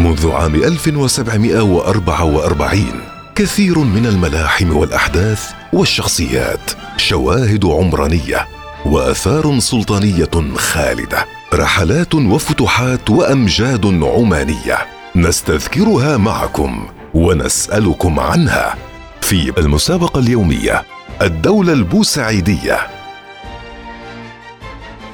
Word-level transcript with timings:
منذ 0.00 0.30
عام 0.30 0.54
1744 0.54 2.84
كثير 3.34 3.78
من 3.78 4.06
الملاحم 4.06 4.76
والأحداث 4.76 5.50
والشخصيات 5.72 6.70
شواهد 6.96 7.64
عمرانية 7.64 8.46
وآثار 8.86 9.58
سلطانية 9.58 10.54
خالدة 10.54 11.26
رحلات 11.54 12.14
وفتوحات 12.14 13.10
وأمجاد 13.10 13.86
عمانية 13.86 14.78
نستذكرها 15.16 16.16
معكم 16.16 16.86
ونسألكم 17.14 18.20
عنها 18.20 18.74
في 19.20 19.52
المسابقة 19.58 20.20
اليومية 20.20 20.82
الدولة 21.22 21.72
البوسعيدية. 21.72 22.78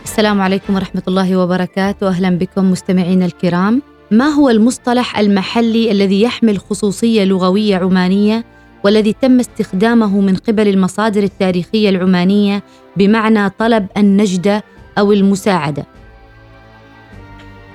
السلام 0.04 0.40
عليكم 0.40 0.74
ورحمة 0.74 1.02
الله 1.08 1.36
وبركاته. 1.36 2.08
أهلا 2.08 2.30
بكم 2.30 2.70
مستمعينا 2.70 3.26
الكرام. 3.26 3.82
ما 4.10 4.28
هو 4.28 4.50
المصطلح 4.50 5.18
المحلي 5.18 5.90
الذي 5.90 6.22
يحمل 6.22 6.58
خصوصية 6.58 7.24
لغوية 7.24 7.76
عمانية 7.76 8.44
والذي 8.84 9.12
تم 9.12 9.40
استخدامه 9.40 10.20
من 10.20 10.36
قبل 10.36 10.68
المصادر 10.68 11.22
التاريخية 11.22 11.88
العمانية 11.88 12.62
بمعنى 12.96 13.50
طلب 13.50 13.86
النجدة 13.96 14.64
أو 14.98 15.12
المساعدة؟ 15.12 15.86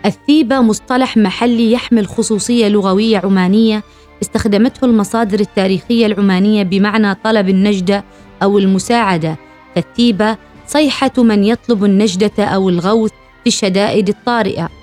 الثيبة 0.06 0.62
مصطلح 0.62 1.18
محلي 1.18 1.72
يحمل 1.72 2.08
خصوصية 2.08 2.68
لغوية 2.68 3.18
عمانية 3.18 3.84
استخدمته 4.22 4.86
المصادر 4.86 5.40
التاريخية 5.40 6.06
العمانية 6.06 6.64
بمعنى 6.64 7.16
طلب 7.16 7.50
النجدة 7.50 8.04
أو 8.44 8.58
المساعدة. 8.58 9.38
فالثيبة 9.76 10.38
صيحة 10.68 11.12
من 11.18 11.44
يطلب 11.44 11.86
النجدة 11.86 12.46
أو 12.46 12.70
الغوث 12.70 13.12
في 13.44 13.48
الشدائد 13.48 14.10
الطارئة. 14.10 14.81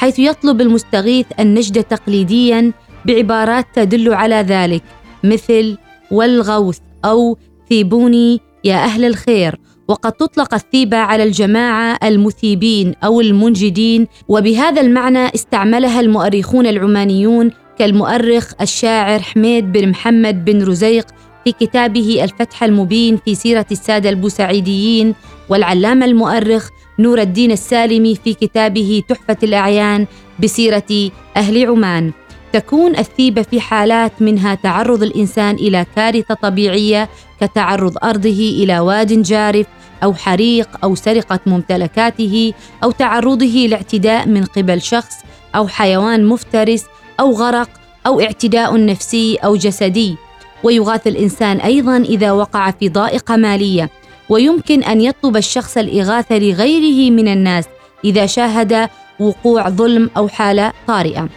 حيث 0.00 0.18
يطلب 0.18 0.60
المستغيث 0.60 1.26
النجدة 1.40 1.80
تقليديا 1.80 2.72
بعبارات 3.06 3.66
تدل 3.74 4.14
على 4.14 4.34
ذلك 4.34 4.82
مثل 5.24 5.78
والغوث 6.10 6.78
أو 7.04 7.38
ثيبوني 7.68 8.40
يا 8.64 8.74
أهل 8.74 9.04
الخير 9.04 9.56
وقد 9.88 10.12
تطلق 10.12 10.54
الثيبة 10.54 10.96
على 10.96 11.22
الجماعة 11.22 11.98
المثيبين 12.02 12.94
أو 13.04 13.20
المنجدين 13.20 14.06
وبهذا 14.28 14.80
المعنى 14.80 15.34
استعملها 15.34 16.00
المؤرخون 16.00 16.66
العمانيون 16.66 17.50
كالمؤرخ 17.78 18.52
الشاعر 18.60 19.18
حميد 19.18 19.72
بن 19.72 19.88
محمد 19.88 20.44
بن 20.44 20.62
رزيق 20.64 21.06
في 21.44 21.52
كتابه 21.52 22.24
الفتح 22.24 22.64
المبين 22.64 23.18
في 23.24 23.34
سيرة 23.34 23.66
السادة 23.72 24.10
البوسعيديين 24.10 25.14
والعلامة 25.48 26.06
المؤرخ 26.06 26.68
نور 26.98 27.20
الدين 27.20 27.50
السالمي 27.50 28.14
في 28.14 28.34
كتابه 28.34 29.02
تحفة 29.08 29.36
الأعيان 29.42 30.06
بسيرة 30.42 31.10
أهل 31.36 31.66
عمان. 31.66 32.12
تكون 32.52 32.96
الثيبة 32.96 33.42
في 33.42 33.60
حالات 33.60 34.22
منها 34.22 34.54
تعرض 34.54 35.02
الإنسان 35.02 35.54
إلى 35.54 35.86
كارثة 35.96 36.34
طبيعية 36.34 37.08
كتعرض 37.40 37.94
أرضه 38.04 38.54
إلى 38.62 38.78
واد 38.78 39.22
جارف 39.22 39.66
أو 40.02 40.14
حريق 40.14 40.68
أو 40.84 40.94
سرقة 40.94 41.40
ممتلكاته 41.46 42.52
أو 42.84 42.90
تعرضه 42.90 43.66
لاعتداء 43.70 44.28
من 44.28 44.44
قبل 44.44 44.82
شخص 44.82 45.14
أو 45.54 45.68
حيوان 45.68 46.26
مفترس 46.26 46.84
أو 47.20 47.32
غرق 47.32 47.68
أو 48.06 48.20
اعتداء 48.20 48.84
نفسي 48.86 49.36
أو 49.36 49.56
جسدي. 49.56 50.16
ويغاث 50.64 51.06
الإنسان 51.06 51.56
أيضا 51.56 51.96
إذا 51.96 52.32
وقع 52.32 52.70
في 52.70 52.88
ضائقة 52.88 53.36
مالية. 53.36 53.90
ويمكن 54.28 54.82
أن 54.82 55.00
يطلب 55.00 55.36
الشخص 55.36 55.76
الإغاثة 55.78 56.38
لغيره 56.38 57.10
من 57.10 57.28
الناس 57.28 57.64
إذا 58.04 58.26
شاهد 58.26 58.88
وقوع 59.20 59.68
ظلم 59.68 60.10
أو 60.16 60.28
حالة 60.28 60.72
طارئة. 60.86 61.28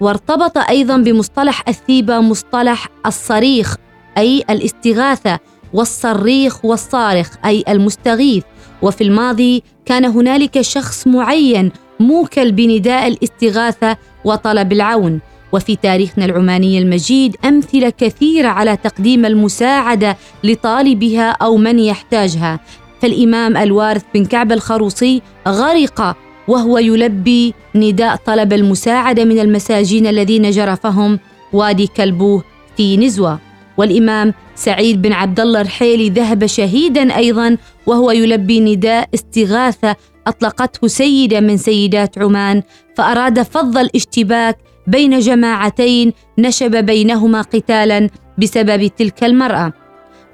وارتبط 0.00 0.58
أيضا 0.58 0.96
بمصطلح 0.96 1.62
الثيبة 1.68 2.20
مصطلح 2.20 2.88
الصريخ 3.06 3.76
أي 4.18 4.44
الاستغاثة 4.50 5.38
والصريخ 5.72 6.64
والصارخ 6.64 7.30
أي 7.44 7.64
المستغيث. 7.68 8.44
وفي 8.82 9.04
الماضي 9.04 9.62
كان 9.86 10.04
هنالك 10.04 10.60
شخص 10.60 11.06
معين 11.06 11.72
موكل 12.00 12.52
بنداء 12.52 13.08
الاستغاثة 13.08 13.96
وطلب 14.24 14.72
العون. 14.72 15.20
وفي 15.54 15.76
تاريخنا 15.76 16.24
العماني 16.24 16.78
المجيد 16.78 17.36
أمثلة 17.44 17.90
كثيرة 17.90 18.48
على 18.48 18.76
تقديم 18.76 19.26
المساعدة 19.26 20.16
لطالبها 20.44 21.30
أو 21.30 21.56
من 21.56 21.78
يحتاجها. 21.78 22.60
فالإمام 23.00 23.56
الوارث 23.56 24.02
بن 24.14 24.24
كعب 24.24 24.52
الخروصي 24.52 25.22
غرق 25.48 26.16
وهو 26.48 26.78
يلبي 26.78 27.54
نداء 27.74 28.16
طلب 28.16 28.52
المساعدة 28.52 29.24
من 29.24 29.38
المساجين 29.38 30.06
الذين 30.06 30.50
جرفهم 30.50 31.18
وادي 31.52 31.86
كلبوه 31.86 32.44
في 32.76 32.96
نزوة. 32.96 33.38
والإمام 33.76 34.34
سعيد 34.54 35.02
بن 35.02 35.12
عبد 35.12 35.40
الله 35.40 35.60
الرحيلي 35.60 36.10
ذهب 36.10 36.46
شهيدا 36.46 37.16
أيضا 37.16 37.56
وهو 37.86 38.10
يلبي 38.10 38.60
نداء 38.60 39.08
استغاثة 39.14 39.96
أطلقته 40.26 40.88
سيدة 40.88 41.40
من 41.40 41.56
سيدات 41.56 42.18
عمان 42.18 42.62
فأراد 42.96 43.42
فض 43.42 43.78
الاشتباك 43.78 44.58
بين 44.86 45.18
جماعتين 45.18 46.12
نشب 46.38 46.76
بينهما 46.76 47.40
قتالا 47.40 48.08
بسبب 48.38 48.86
تلك 48.86 49.24
المرأة. 49.24 49.72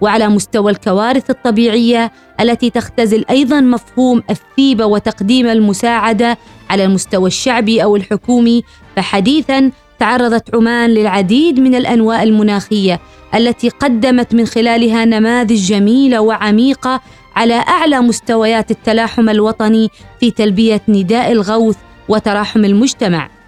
وعلى 0.00 0.28
مستوى 0.28 0.72
الكوارث 0.72 1.30
الطبيعية 1.30 2.12
التي 2.40 2.70
تختزل 2.70 3.24
أيضا 3.30 3.60
مفهوم 3.60 4.22
الثيبه 4.30 4.86
وتقديم 4.86 5.46
المساعدة 5.46 6.38
على 6.70 6.84
المستوى 6.84 7.26
الشعبي 7.26 7.82
أو 7.82 7.96
الحكومي 7.96 8.62
فحديثا 8.96 9.70
تعرضت 9.98 10.54
عمان 10.54 10.90
للعديد 10.90 11.60
من 11.60 11.74
الأنواء 11.74 12.22
المناخية 12.22 13.00
التي 13.34 13.68
قدمت 13.68 14.34
من 14.34 14.46
خلالها 14.46 15.04
نماذج 15.04 15.66
جميلة 15.66 16.20
وعميقة 16.20 17.00
على 17.36 17.54
أعلى 17.54 18.00
مستويات 18.00 18.70
التلاحم 18.70 19.28
الوطني 19.28 19.88
في 20.20 20.30
تلبية 20.30 20.80
نداء 20.88 21.32
الغوث 21.32 21.76
وتراحم 22.08 22.64
المجتمع. 22.64 23.39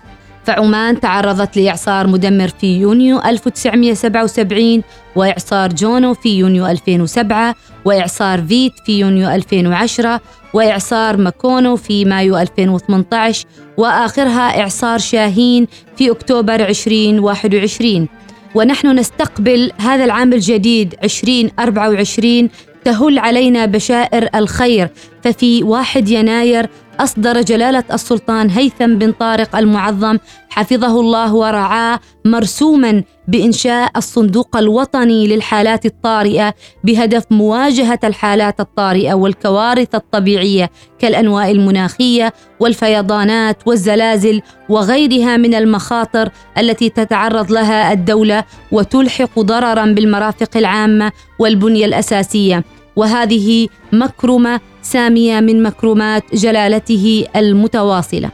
فعمان 0.44 1.00
تعرضت 1.00 1.56
لإعصار 1.56 2.06
مدمر 2.06 2.48
في 2.48 2.80
يونيو 2.80 3.18
1977 3.18 4.82
وإعصار 5.16 5.72
جونو 5.72 6.14
في 6.14 6.38
يونيو 6.38 6.66
2007 6.66 7.54
وإعصار 7.84 8.42
فيت 8.42 8.72
في 8.86 9.00
يونيو 9.00 9.30
2010 9.30 10.20
وإعصار 10.54 11.16
ماكونو 11.16 11.76
في 11.76 12.04
مايو 12.04 12.38
2018 12.38 13.46
وآخرها 13.76 14.60
إعصار 14.60 14.98
شاهين 14.98 15.66
في 15.96 16.10
أكتوبر 16.10 16.54
2021 16.54 18.08
ونحن 18.54 18.98
نستقبل 18.98 19.72
هذا 19.78 20.04
العام 20.04 20.32
الجديد 20.32 20.94
2024 21.04 22.48
تهل 22.84 23.18
علينا 23.18 23.66
بشائر 23.66 24.28
الخير. 24.34 24.88
ففي 25.22 25.62
1 25.62 26.08
يناير 26.08 26.68
أصدر 27.00 27.40
جلالة 27.40 27.84
السلطان 27.92 28.50
هيثم 28.50 28.94
بن 28.98 29.12
طارق 29.12 29.56
المعظم 29.56 30.18
حفظه 30.50 31.00
الله 31.00 31.34
ورعاه 31.34 32.00
مرسوما 32.24 33.02
بإنشاء 33.28 33.90
الصندوق 33.96 34.56
الوطني 34.56 35.26
للحالات 35.26 35.86
الطارئة 35.86 36.54
بهدف 36.84 37.24
مواجهة 37.30 37.98
الحالات 38.04 38.60
الطارئة 38.60 39.14
والكوارث 39.14 39.94
الطبيعية 39.94 40.70
كالأنواء 40.98 41.50
المناخية 41.50 42.32
والفيضانات 42.60 43.56
والزلازل 43.66 44.42
وغيرها 44.68 45.36
من 45.36 45.54
المخاطر 45.54 46.28
التي 46.58 46.88
تتعرض 46.88 47.52
لها 47.52 47.92
الدولة 47.92 48.44
وتلحق 48.72 49.38
ضررا 49.40 49.86
بالمرافق 49.86 50.56
العامة 50.56 51.12
والبنية 51.38 51.86
الأساسية. 51.86 52.64
وهذه 52.96 53.68
مكرمة 53.92 54.60
سامية 54.82 55.40
من 55.40 55.62
مكرمات 55.62 56.24
جلالته 56.34 57.26
المتواصلة. 57.36 58.30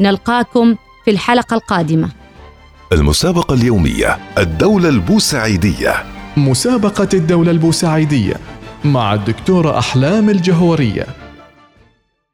نلقاكم 0.00 0.76
في 1.04 1.10
الحلقة 1.10 1.54
القادمة. 1.54 2.08
المسابقة 2.92 3.54
اليومية 3.54 4.18
الدولة 4.38 4.88
البوسعيدية. 4.88 5.94
مسابقة 6.36 7.08
الدولة 7.14 7.50
البوسعيدية 7.50 8.34
مع 8.84 9.14
الدكتورة 9.14 9.78
أحلام 9.78 10.30
الجهورية. 10.30 11.06